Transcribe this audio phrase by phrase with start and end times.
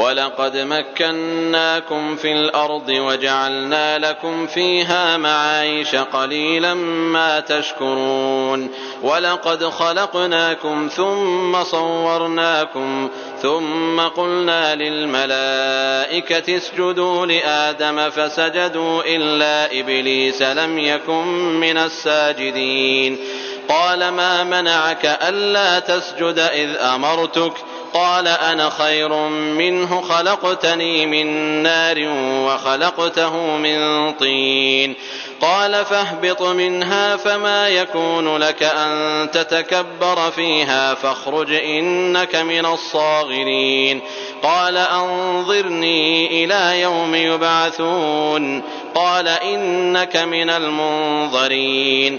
[0.00, 8.70] ولقد مكناكم في الأرض وجعلنا لكم فيها معايش قليلا ما تشكرون
[9.02, 13.08] ولقد خلقناكم ثم صورناكم
[13.42, 21.26] ثم قلنا للملائكة اسجدوا لآدم فسجدوا إلا إبليس لم يكن
[21.60, 23.18] من الساجدين
[23.68, 27.52] قال ما منعك ألا تسجد إذ أمرتك؟
[27.94, 31.26] قال أنا خير منه خلقتني من
[31.62, 32.08] نار
[32.44, 34.94] وخلقته من طين
[35.40, 44.00] قال فاهبط منها فما يكون لك أن تتكبر فيها فاخرج إنك من الصاغرين
[44.42, 48.62] قال أنظرني إلى يوم يبعثون
[48.94, 52.18] قال إنك من المنظرين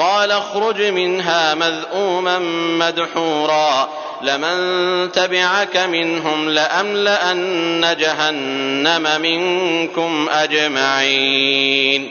[0.00, 2.38] قال اخرج منها مذءوما
[2.78, 3.88] مدحورا
[4.22, 12.10] لمن تبعك منهم لأملأن جهنم منكم أجمعين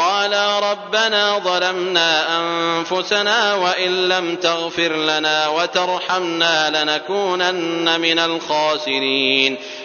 [0.00, 9.56] قالا ربنا ظلمنا أنفسنا وإن لم تغفر لنا وترحمنا لنكونن من الخاسرين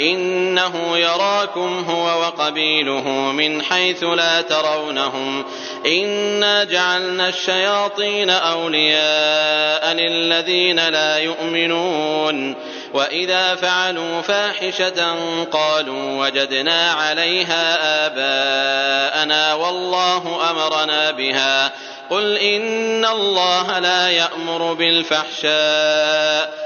[0.00, 5.44] إنه يراكم هو وقبيله من حيث لا ترونهم
[5.86, 12.54] إنا جعلنا الشياطين أولياء للذين لا يؤمنون
[12.94, 15.14] وإذا فعلوا فاحشة
[15.52, 21.72] قالوا وجدنا عليها آباءنا والله أمرنا بها
[22.10, 26.65] قل إن الله لا يأمر بالفحشاء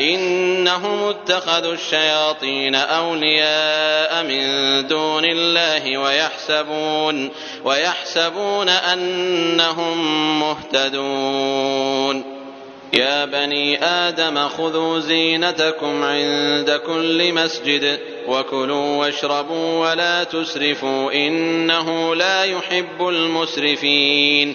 [0.00, 4.40] إنهم اتخذوا الشياطين أولياء من
[4.86, 7.30] دون الله ويحسبون
[7.64, 9.96] ويحسبون أنهم
[10.40, 12.40] مهتدون
[12.92, 17.98] يا بني آدم خذوا زينتكم عند كل مسجد
[18.28, 24.54] وكلوا واشربوا ولا تسرفوا إنه لا يحب المسرفين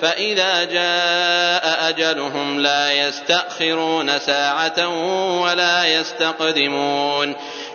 [0.00, 4.88] فإذا جاء أجلهم لا يستأخرون ساعة
[5.42, 7.34] ولا يستقدمون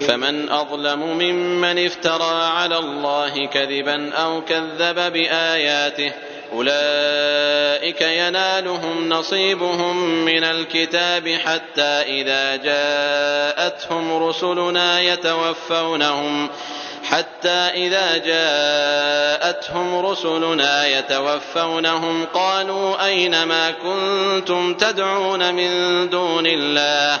[0.00, 6.12] فمن أظلم ممن افترى على الله كذبا أو كذب بآياته
[6.52, 16.48] أولئك ينالهم نصيبهم من الكتاب حتى إذا جاءتهم رسلنا يتوفونهم
[17.10, 27.20] حتى إذا جاءتهم رسلنا يتوفونهم قالوا أين ما كنتم تدعون من دون الله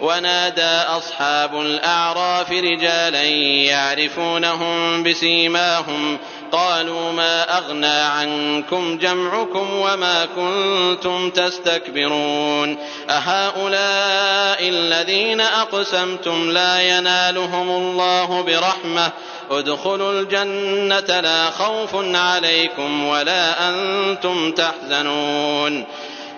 [0.00, 0.64] ونادى
[0.96, 6.18] أصحاب الأعراف رجالا يعرفونهم بسيماهم
[6.52, 12.76] قالوا ما أغنى عنكم جمعكم وما كنتم تستكبرون
[13.10, 19.10] أهؤلاء الذين أقسمتم لا ينالهم الله برحمة
[19.50, 25.84] ادخلوا الجنة لا خوف عليكم ولا أنتم تحزنون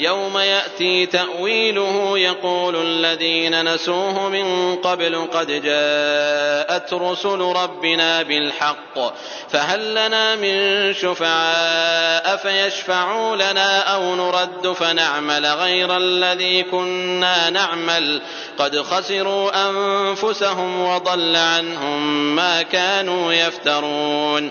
[0.00, 8.98] يوم يأتي تأويله يقول الذين نسوه من قبل قد جاءت رسل ربنا بالحق
[9.50, 18.22] فهل لنا من شفعاء فيشفعوا لنا أو نرد فنعمل غير الذي كنا نعمل
[18.58, 24.50] قد خسروا أنفسهم وضل عنهم ما كانوا يفترون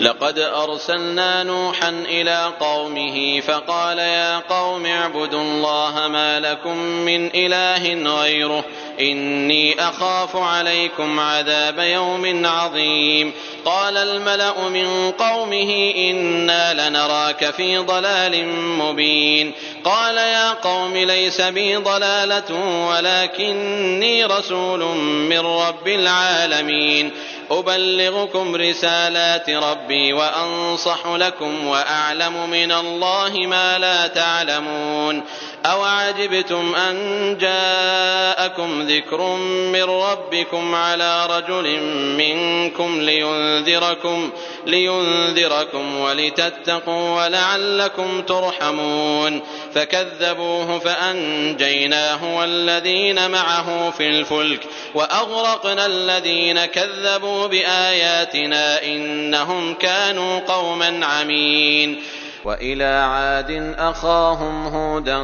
[0.00, 8.64] لقد أرسلنا نوحا إلى قومه فقال يا قوم اعبدوا الله ما لكم من إله غيره
[9.00, 13.32] إني أخاف عليكم عذاب يوم عظيم
[13.64, 19.52] قال الملأ من قومه إنا لنراك في ضلال مبين
[19.84, 22.54] قال يا قوم ليس بي ضلالة
[22.88, 27.10] ولكني رسول من رب العالمين
[27.50, 35.22] أبلغكم رسالات ربي وأنصح لكم وأعلم من الله ما لا تعلمون
[35.66, 39.36] أوعجبتم أن جاءكم ذكر
[39.72, 41.80] من ربكم على رجل
[42.18, 44.30] منكم لينذركم
[44.66, 49.40] لينذركم ولتتقوا ولعلكم ترحمون
[49.74, 54.60] فكذبوه فأنجيناه والذين معه في الفلك
[54.94, 62.02] وأغرقنا الذين كذبوا بآياتنا إنهم كانوا قوما عمين
[62.44, 65.22] وإلى عاد أخاهم هودا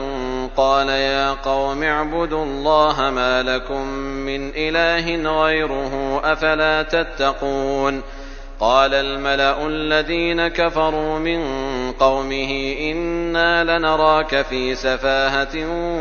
[0.57, 3.85] قال يا قوم اعبدوا الله ما لكم
[4.27, 8.03] من إله غيره أفلا تتقون
[8.61, 11.45] قال الملا الذين كفروا من
[11.93, 15.57] قومه انا لنراك في سفاهه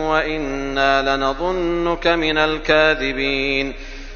[0.09, 3.73] وانا لنظنك من الكاذبين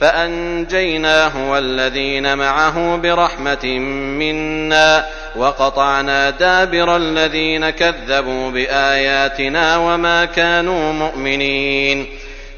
[0.00, 3.64] فأنجيناه والذين معه برحمة
[4.18, 5.06] منا
[5.36, 12.06] وقطعنا دابر الذين كذبوا بآياتنا وما كانوا مؤمنين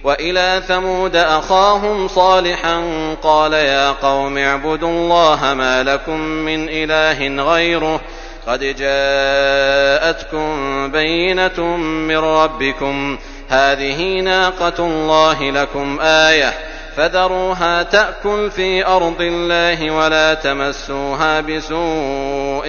[0.04, 2.82] وإلى ثمود أخاهم صالحا
[3.22, 8.00] قال يا قوم اعبدوا الله ما لكم من إله غيره
[8.46, 10.48] قد جاءتكم
[10.92, 16.52] بينة من ربكم هذه ناقة الله لكم آية
[16.98, 22.64] فذروها تأكل في أرض الله ولا تمسوها بسوء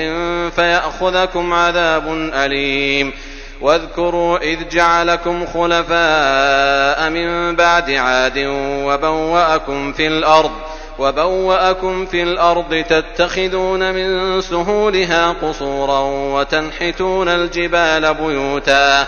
[0.56, 3.13] فيأخذكم عذاب أليم
[3.62, 10.52] واذكروا إذ جعلكم خلفاء من بعد عاد وبوأكم في الأرض
[11.00, 16.00] وبوأكم في الأرض تتخذون من سهولها قصورا
[16.39, 19.08] وتنحتون الجبال بيوتا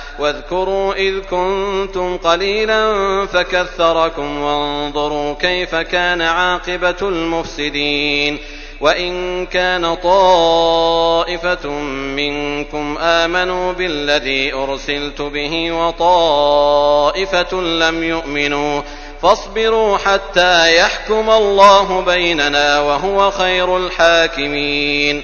[0.19, 2.93] واذكروا إذ كنتم قليلا
[3.27, 8.37] فكثركم وانظروا كيف كان عاقبة المفسدين
[8.81, 11.67] وإن كان طائفة
[12.15, 18.81] منكم آمنوا بالذي أرسلت به وطائفة لم يؤمنوا
[19.21, 25.23] فاصبروا حتى يحكم الله بيننا وهو خير الحاكمين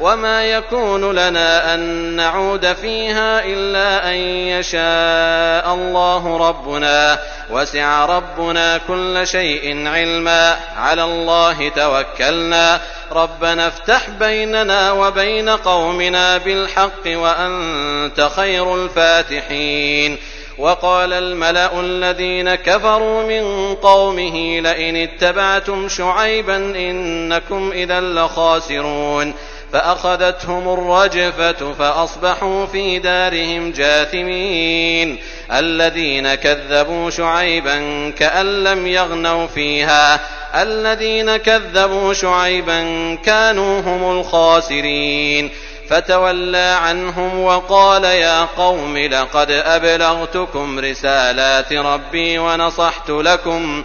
[0.00, 1.80] وما يكون لنا أن
[2.16, 4.14] نعود فيها إلا أن
[4.48, 7.18] يشاء الله ربنا
[7.50, 12.80] وسع ربنا كل شيء علما على الله توكلنا
[13.12, 20.18] ربنا افتح بيننا وبين قومنا بالحق وأنت خير الفاتحين
[20.58, 29.34] وقال الملا الذين كفروا من قومه لئن اتبعتم شعيبا انكم اذا لخاسرون
[29.72, 35.18] فأخذتهم الرجفة فأصبحوا في دارهم جاثمين
[35.52, 40.20] الذين كذبوا شعيبا كأن لم يغنوا فيها
[40.54, 42.82] الذين كذبوا شعيبا
[43.14, 45.50] كانوا هم الخاسرين
[45.90, 53.84] فتولى عنهم وقال يا قوم لقد أبلغتكم رسالات ربي ونصحت لكم ۖ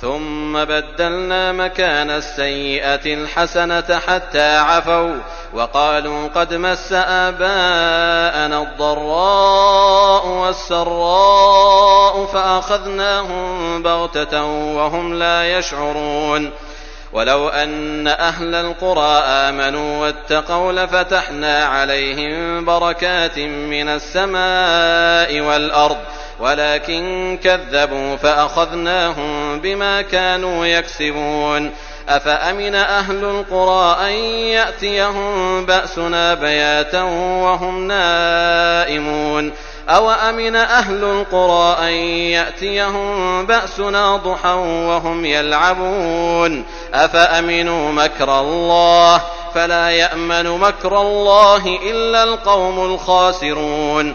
[0.00, 5.14] ثم بدلنا مكان السيئة الحسنة حتى عفوا
[5.54, 14.44] وقالوا قد مس آباءنا الضراء والسراء فأخذناهم بغتة
[14.76, 16.50] وهم لا يشعرون
[17.12, 25.98] ولو أن أهل القرى آمنوا واتقوا لفتحنا عليهم بركات من السماء والأرض ۖ
[26.40, 31.70] ولكن كذبوا فأخذناهم بما كانوا يكسبون
[32.08, 37.02] أفأمن أهل القرى أن يأتيهم بأسنا بياتا
[37.42, 39.52] وهم نائمون
[39.88, 41.92] أوأمن أهل القرى أن
[42.32, 44.52] يأتيهم بأسنا ضحى
[44.88, 49.20] وهم يلعبون أفأمنوا مكر الله
[49.54, 54.14] فلا يأمن مكر الله إلا القوم الخاسرون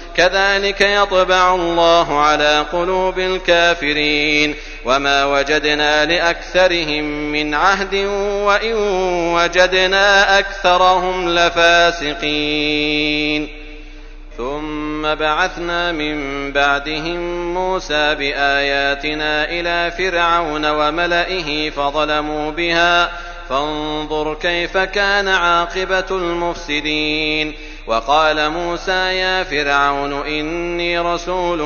[0.17, 7.93] كذلك يطبع الله على قلوب الكافرين وما وجدنا لاكثرهم من عهد
[8.45, 8.73] وان
[9.35, 13.47] وجدنا اكثرهم لفاسقين
[14.37, 23.11] ثم بعثنا من بعدهم موسى باياتنا الى فرعون وملئه فظلموا بها
[23.49, 27.53] فانظر كيف كان عاقبه المفسدين
[27.91, 31.57] وَقَالَ مُوسَىٰ يَا فِرْعَوْنُ إِنِّي رَسُولٌ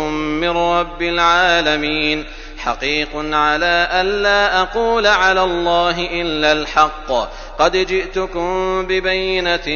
[0.42, 2.26] مِّن رَّبِّ الْعَالَمِينَ
[2.58, 9.68] حَقِيقٌ عَلَىٰ أَلَّا أَقُولَ عَلَى اللَّهِ إِلَّا الْحَقَّ قَدْ جِئْتُكُم بِبَيِّنَةٍ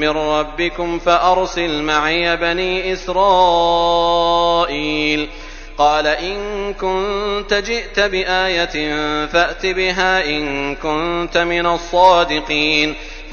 [0.00, 5.28] مِّن رَّبِّكُمْ فَأَرْسِلْ مَعِيَ بَنِي إِسْرَائِيلَ
[5.78, 8.70] قَالَ إِن كُنتَ جِئْتَ بِآيَةٍ
[9.26, 12.94] فَأْتِ بِهَا إِن كُنتَ مِنَ الصَّادِقِينَ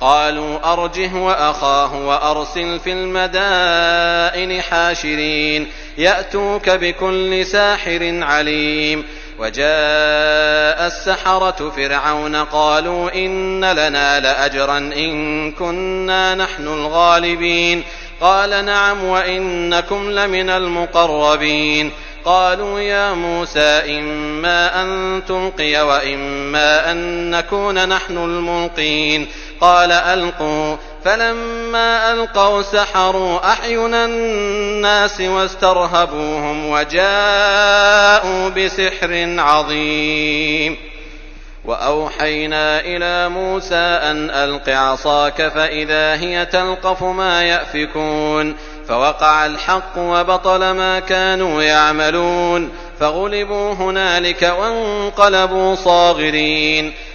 [0.00, 9.04] قالوا أرجه وأخاه وأرسل في المدائن حاشرين يأتوك بكل ساحر عليم
[9.38, 17.82] وجاء السحرة فرعون قالوا إن لنا لأجرا إن كنا نحن الغالبين
[18.20, 21.90] قال نعم وإنكم لمن المقربين
[22.24, 29.26] قالوا يا موسى إما أن تلقي وإما أن نكون نحن الملقين
[29.60, 40.76] قال ألقوا فلما ألقوا سحروا أحينا الناس واسترهبوهم وجاءوا بسحر عظيم
[41.64, 48.54] وأوحينا إلى موسى أن ألق عصاك فإذا هي تلقف ما يأفكون
[48.88, 56.92] فوقع الحق وبطل ما كانوا يعملون فغلبوا هنالك وانقلبوا صاغرين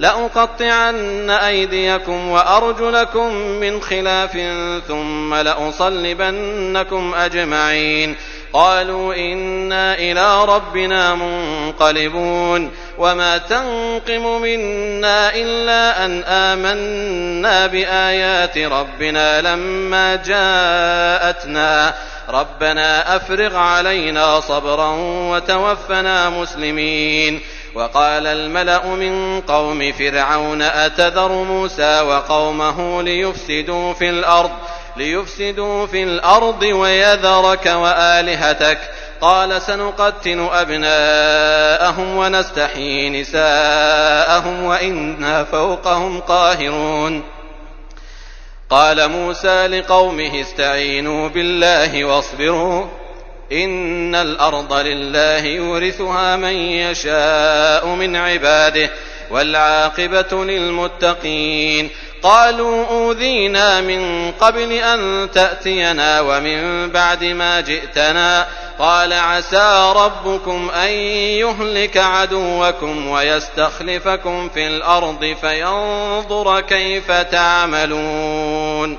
[0.00, 4.32] لأقطعن أيديكم وأرجلكم من خلاف
[4.88, 8.16] ثم لأصلبنكم أجمعين
[8.52, 21.94] قالوا إنا إلى ربنا منقلبون وما تنقم منا إلا أن آمنا بآيات ربنا لما جاءتنا
[22.28, 27.40] ربنا أفرغ علينا صبرا وتوفنا مسلمين
[27.76, 34.50] وقال الملأ من قوم فرعون أتذر موسى وقومه ليفسدوا في الأرض
[34.96, 38.78] ليفسدوا في الأرض ويذرك وآلهتك
[39.20, 47.22] قال سنقتل أبناءهم ونستحيي نساءهم وإنا فوقهم قاهرون
[48.70, 52.86] قال موسى لقومه استعينوا بالله واصبروا
[53.52, 58.90] إن الأرض لله يورثها من يشاء من عباده
[59.30, 61.90] والعاقبة للمتقين
[62.22, 68.46] قالوا أوذينا من قبل أن تأتينا ومن بعد ما جئتنا
[68.78, 70.88] قال عسى ربكم أن
[71.40, 78.98] يهلك عدوكم ويستخلفكم في الأرض فينظر كيف تعملون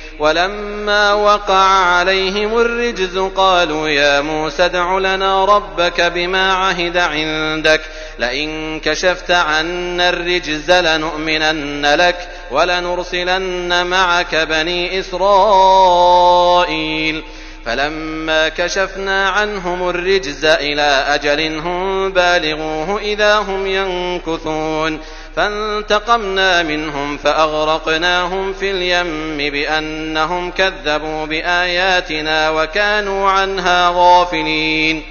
[0.19, 7.81] ولما وقع عليهم الرجز قالوا يا موسى ادع لنا ربك بما عهد عندك
[8.19, 17.23] لئن كشفت عنا الرجز لنؤمنن لك ولنرسلن معك بني إسرائيل
[17.65, 24.99] فلما كشفنا عنهم الرجز إلى أجل هم بالغوه إذا هم ينكثون
[25.35, 35.03] فانتقمنا منهم فأغرقناهم في اليم بأنهم كذبوا بآياتنا وكانوا عنها غافلين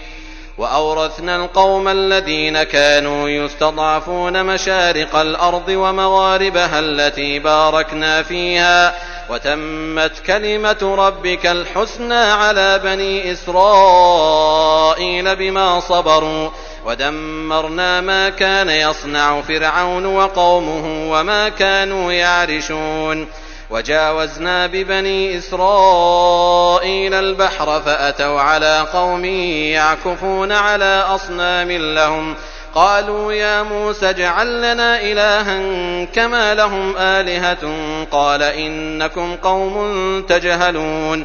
[0.59, 8.95] وأورثنا القوم الذين كانوا يستضعفون مشارق الأرض ومغاربها التي باركنا فيها
[9.31, 16.51] وتمت كلمة ربك الحسنى على بني إسرائيل بما صبروا
[16.87, 23.27] وَدَمَّرْنَا مَا كَانَ يَصْنَعُ فِرْعَوْنُ وَقَوْمُهُ وَمَا كَانُوا يَعْرِشُونَ
[23.71, 32.35] وجاوزنا ببني إسرائيل البحر فأتوا على قوم يعكفون على أصنام لهم
[32.75, 35.59] قالوا يا موسى اجعل لنا إلها
[36.05, 37.65] كما لهم آلهة
[38.11, 41.25] قال إنكم قوم تجهلون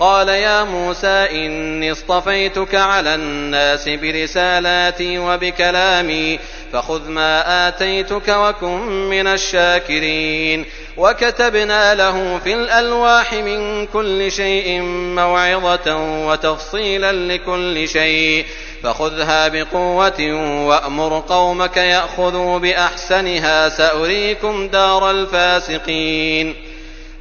[0.00, 6.38] قال يا موسى إني اصطفيتك على الناس برسالاتي وبكلامي
[6.72, 8.76] فخذ ما آتيتك وكن
[9.10, 10.64] من الشاكرين
[10.96, 14.80] وكتبنا له في الألواح من كل شيء
[15.16, 18.44] موعظة وتفصيلا لكل شيء
[18.82, 20.22] فخذها بقوة
[20.66, 26.54] وأمر قومك يأخذوا بأحسنها سأريكم دار الفاسقين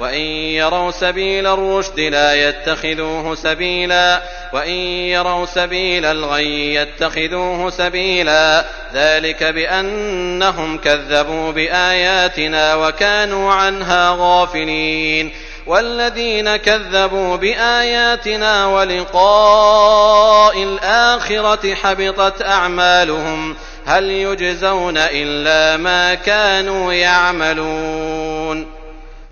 [0.00, 4.70] وإن يروا سبيل الرشد لا يتخذوه سبيلا وإن
[5.08, 15.32] يروا سبيل الغي يتخذوه سبيلا ذلك بأنهم كذبوا بآياتنا وكانوا عنها غافلين
[15.66, 23.56] والذين كذبوا بآياتنا ولقاء الآخرة حبطت أعمالهم
[23.86, 28.75] هل يجزون إلا ما كانوا يعملون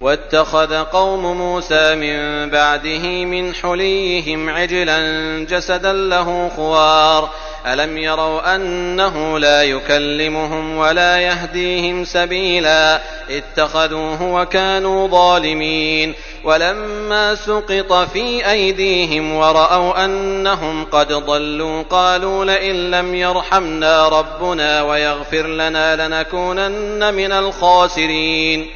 [0.04, 4.98] واتخذ قوم موسى من بعده من حليهم عجلا
[5.50, 7.30] جسدا له خوار
[7.66, 16.14] الم يروا انه لا يكلمهم ولا يهديهم سبيلا اتخذوه وكانوا ظالمين
[16.44, 26.06] ولما سقط في ايديهم وراوا انهم قد ضلوا قالوا لئن لم يرحمنا ربنا ويغفر لنا
[26.08, 28.66] لنكونن من الخاسرين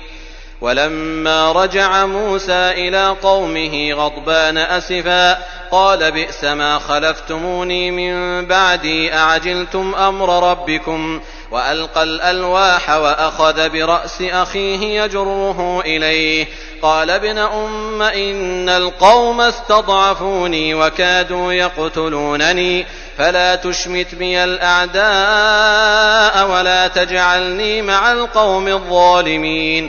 [0.60, 5.38] ولما رجع موسى إلى قومه غضبان أسفا
[5.70, 15.80] قال بئس ما خلفتموني من بعدي أعجلتم أمر ربكم وألقى الألواح وأخذ برأس أخيه يجره
[15.80, 16.46] إليه
[16.82, 22.86] قال ابن أم إن القوم استضعفوني وكادوا يقتلونني
[23.18, 29.88] فلا تشمت بي الأعداء ولا تجعلني مع القوم الظالمين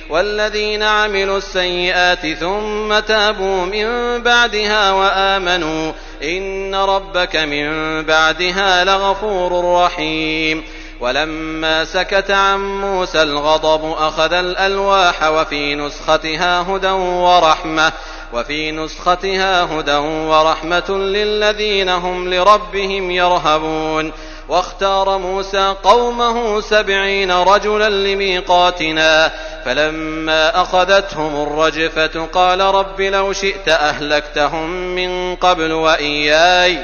[0.11, 3.87] والذين عملوا السيئات ثم تابوا من
[4.23, 5.91] بعدها وآمنوا
[6.23, 7.67] إن ربك من
[8.05, 10.63] بعدها لغفور رحيم
[10.99, 17.91] ولما سكت عن موسى الغضب أخذ الألواح وفي نسختها هدى ورحمة
[18.33, 24.11] وفي نسختها هدى ورحمة للذين هم لربهم يرهبون
[24.49, 29.31] واختار موسى قومه سبعين رجلا لميقاتنا
[29.65, 36.77] فلما أخذتهم الرجفة قال رب لو شئت أهلكتهم من قبل وإياي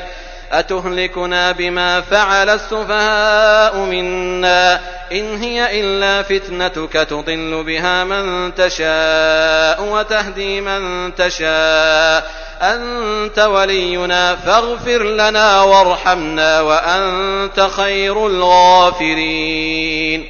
[0.51, 4.79] أتهلكنا بما فعل السفهاء منا
[5.11, 15.61] إن هي إلا فتنتك تضل بها من تشاء وتهدي من تشاء أنت ولينا فاغفر لنا
[15.61, 20.29] وارحمنا وأنت خير الغافرين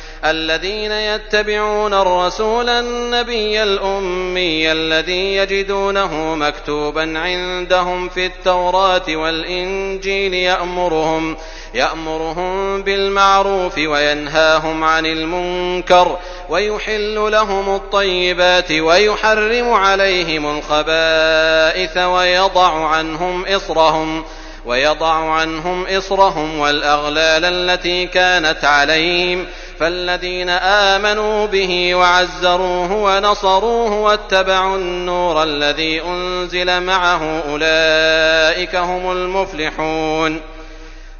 [0.25, 11.37] الذين يتبعون الرسول النبي الأمي الذي يجدونه مكتوبا عندهم في التوراة والإنجيل يأمرهم
[11.73, 16.17] يأمرهم بالمعروف وينهاهم عن المنكر
[16.49, 24.25] ويحل لهم الطيبات ويحرم عليهم الخبائث ويضع عنهم إصرهم ۖ
[24.65, 29.45] ويضع عنهم إصرهم والأغلال التي كانت عليهم
[29.79, 40.41] فالذين آمنوا به وعزروه ونصروه واتبعوا النور الذي أنزل معه أولئك هم المفلحون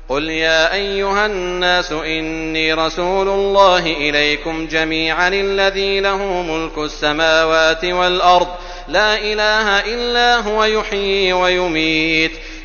[0.10, 8.48] قل يا أيها الناس إني رسول الله إليكم جميعا الذي له ملك السماوات والأرض
[8.88, 12.32] لا إله إلا هو يحيي ويميت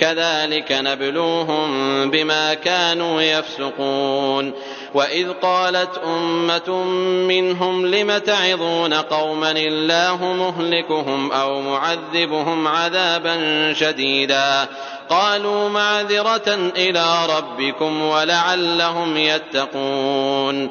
[0.00, 1.70] كذلك نبلوهم
[2.10, 4.52] بما كانوا يفسقون
[4.94, 6.84] وإذ قالت أمة
[7.28, 13.36] منهم لم تعظون قوما الله مهلكهم أو معذبهم عذابا
[13.72, 14.66] شديدا
[15.10, 20.70] قالوا معذرة إلى ربكم ولعلهم يتقون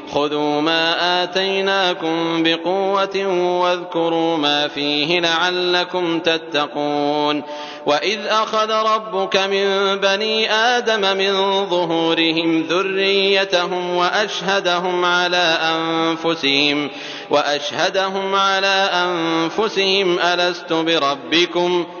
[0.13, 3.25] خُذُوا مَا آتَيْنَاكُمْ بِقُوَّةٍ
[3.61, 7.43] وَاذْكُرُوا مَا فِيهِ لَعَلَّكُمْ تَتَّقُونَ
[7.85, 16.89] وَإِذْ أَخَذَ رَبُّكَ مِن بَنِي آدَمَ مِن ظُهُورِهِمْ ذُرِّيَّتَهُمْ وَأَشْهَدَهُمْ عَلَىٰ أَنفُسِهِمْ
[17.29, 22.00] وَأَشْهَدَهُمْ عَلَىٰ أَنفُسِهِمْ أَلَسْتُ بِرَبِّكُمْ ۖ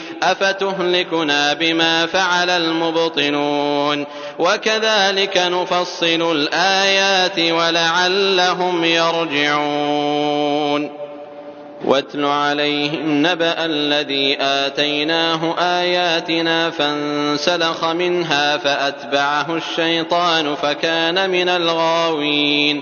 [0.23, 4.05] أفتهلكنا بما فعل المبطنون
[4.39, 11.01] وكذلك نفصل الآيات ولعلهم يرجعون
[11.85, 22.81] واتل عليهم نبأ الذي آتيناه آياتنا فانسلخ منها فأتبعه الشيطان فكان من الغاوين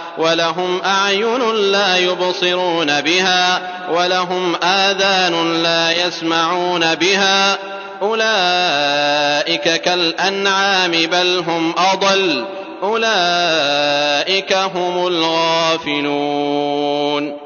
[0.21, 3.61] ولهم أعين لا يبصرون بها
[3.91, 7.57] ولهم آذان لا يسمعون بها
[8.01, 12.45] أولئك كالأنعام بل هم أضل
[12.83, 17.37] أولئك هم الغافلون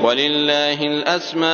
[0.00, 1.44] ولله الأسماء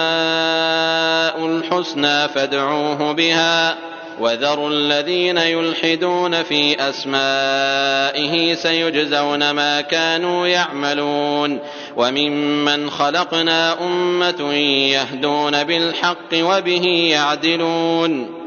[1.46, 3.76] الحسنى فادعوه بها
[4.20, 11.58] وذروا الذين يلحدون في أسمائه سيجزون ما كانوا يعملون
[11.96, 14.52] وممن خلقنا أمة
[14.94, 18.39] يهدون بالحق وبه يعدلون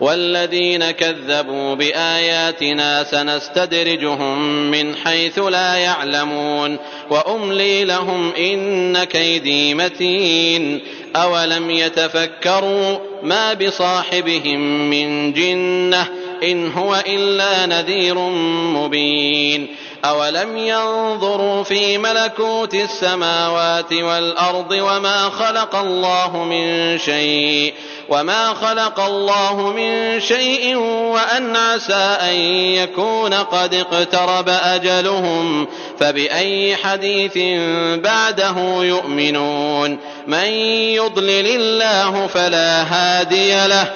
[0.00, 6.78] والذين كذبوا بآياتنا سنستدرجهم من حيث لا يعلمون
[7.10, 10.80] وأملي لهم إن كيدي متين
[11.16, 16.06] أولم يتفكروا ما بصاحبهم من جنة
[16.42, 18.14] إن هو إلا نذير
[18.78, 19.66] مبين
[20.04, 27.72] أولم ينظروا في ملكوت السماوات والأرض وما خلق الله من شيء
[28.08, 30.76] وما خلق الله من شيء
[31.12, 35.66] وأن عسى أن يكون قد اقترب أجلهم
[36.00, 37.38] فبأي حديث
[37.98, 40.44] بعده يؤمنون من
[40.92, 43.92] يضلل الله فلا هادي له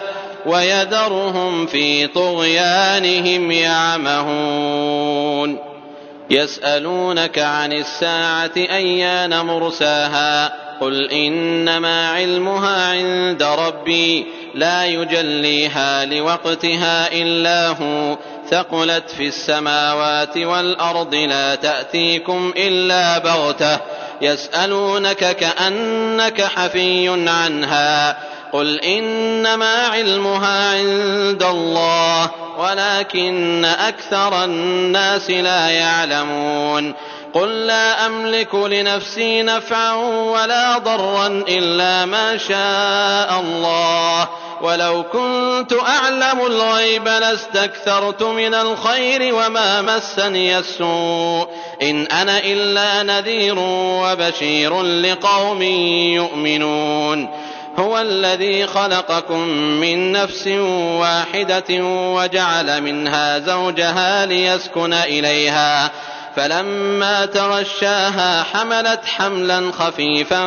[0.46, 5.58] ويذرهم في طغيانهم يعمهون
[6.30, 10.52] يسألونك عن الساعة أيان مرساها
[10.82, 18.16] قل إنما علمها عند ربي لا يجليها لوقتها إلا هو
[18.50, 23.78] ثقلت في السماوات والأرض لا تأتيكم إلا بغتة
[24.22, 28.18] يسألونك كأنك حفي عنها
[28.52, 36.94] قل إنما علمها عند الله ولكن أكثر الناس لا يعلمون
[37.34, 44.28] قُل لَّا أَمْلِكُ لِنَفْسِي نَفْعًا وَلَا ضَرًّا إِلَّا مَا شَاءَ اللَّهُ ۚ
[44.62, 53.58] وَلَوْ كُنتُ أَعْلَمُ الْغَيْبَ لَاسْتَكْثَرْتُ مِنَ الْخَيْرِ وَمَا مَسَّنِيَ السُّوءُ ۚ إِنْ أَنَا إِلَّا نَذِيرٌ
[54.02, 55.62] وَبَشِيرٌ لِّقَوْمٍ
[56.16, 57.28] يُؤْمِنُونَ
[57.78, 59.38] هو الذي خلقكم
[59.80, 60.46] من نفس
[60.98, 65.90] واحدة وجعل منها زوجها ليسكن إليها
[66.36, 70.42] فلما تغشاها حملت حملا خفيفا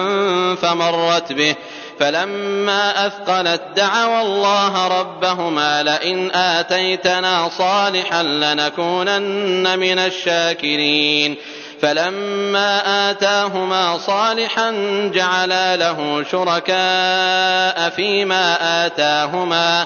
[0.56, 1.56] فمرت به
[2.00, 11.36] فلما أثقلت دعوا الله ربهما لئن آتيتنا صالحا لنكونن من الشاكرين
[11.82, 12.82] فلما
[13.12, 14.72] آتاهما صالحا
[15.14, 18.56] جعلا له شركاء فيما
[18.86, 19.86] آتاهما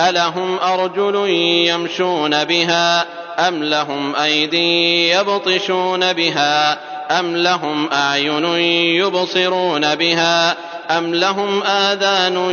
[0.00, 1.28] ألهم أرجل
[1.68, 3.06] يمشون بها
[3.48, 6.78] أم لهم أيدي يبطشون بها
[7.20, 8.44] أم لهم أعين
[8.96, 10.56] يبصرون بها
[10.98, 12.50] أم لهم آذان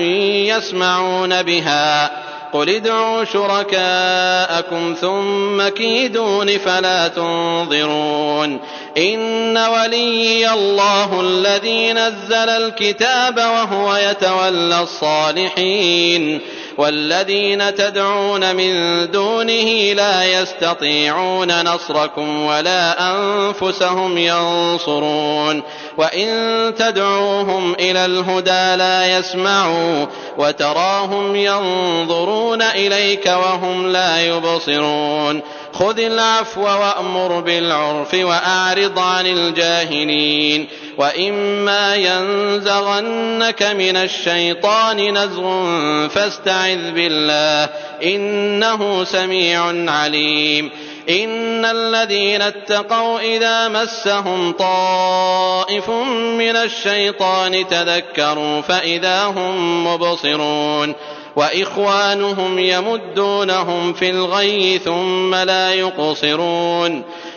[0.48, 2.12] يسمعون بها
[2.54, 8.60] قل ادعوا شركاءكم ثم كيدون فلا تنظرون
[8.98, 16.40] إن وليي الله الذي نزل الكتاب وهو يتولى الصالحين
[16.78, 18.74] والذين تدعون من
[19.12, 25.64] دونه لا يستطيعون نصركم ولا أنفسهم ينصرون
[25.98, 26.32] وإن
[26.78, 30.06] تدعوهم إلى الهدى لا يسمعوا
[30.38, 35.42] وتراهم ينظرون إليك وهم لا يبصرون
[35.74, 40.68] خذ العفو وأمر بالعرف وأعرض عن الجاهلين
[40.98, 45.64] وإما ينزغنك من الشيطان نزغ
[46.08, 47.70] فاستعذ بالله
[48.04, 50.70] إنه سميع عليم
[51.10, 55.90] إن الذين اتقوا إذا مسهم طائف
[56.38, 60.96] من الشيطان تذكروا فإذا هم مبصرون
[61.36, 67.02] وإخوانهم يمدونهم في الغي ثم لا يقصرون